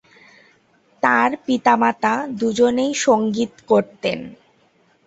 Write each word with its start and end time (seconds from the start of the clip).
তার 1.03 1.29
পিতা-মাতা 1.45 2.13
দুজনেই 2.39 2.91
সঙ্গীত 3.03 3.53
করতেন। 3.67 4.19